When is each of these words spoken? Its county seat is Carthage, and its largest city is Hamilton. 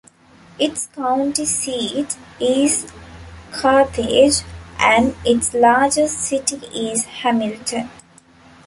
Its 0.57 0.87
county 0.87 1.45
seat 1.45 2.17
is 2.39 2.91
Carthage, 3.51 4.41
and 4.79 5.15
its 5.23 5.53
largest 5.53 6.21
city 6.21 6.55
is 6.75 7.05
Hamilton. 7.05 7.87